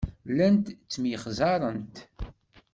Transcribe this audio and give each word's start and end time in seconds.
Llant 0.29 0.65
ttemyexzarent. 0.77 1.95